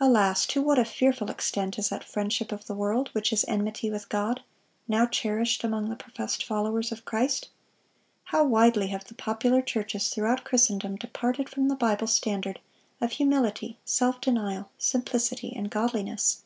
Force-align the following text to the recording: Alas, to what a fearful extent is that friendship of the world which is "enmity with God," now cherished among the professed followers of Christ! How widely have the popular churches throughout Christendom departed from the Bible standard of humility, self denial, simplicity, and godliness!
Alas, 0.00 0.46
to 0.46 0.62
what 0.62 0.78
a 0.78 0.84
fearful 0.86 1.28
extent 1.30 1.78
is 1.78 1.90
that 1.90 2.02
friendship 2.02 2.52
of 2.52 2.64
the 2.66 2.74
world 2.74 3.10
which 3.12 3.34
is 3.34 3.44
"enmity 3.46 3.90
with 3.90 4.08
God," 4.08 4.40
now 4.88 5.04
cherished 5.04 5.62
among 5.62 5.90
the 5.90 5.94
professed 5.94 6.42
followers 6.42 6.90
of 6.90 7.04
Christ! 7.04 7.50
How 8.24 8.44
widely 8.46 8.86
have 8.86 9.04
the 9.04 9.14
popular 9.14 9.60
churches 9.60 10.08
throughout 10.08 10.44
Christendom 10.44 10.96
departed 10.96 11.50
from 11.50 11.68
the 11.68 11.76
Bible 11.76 12.06
standard 12.06 12.60
of 12.98 13.12
humility, 13.12 13.78
self 13.84 14.22
denial, 14.22 14.70
simplicity, 14.78 15.52
and 15.54 15.68
godliness! 15.68 16.44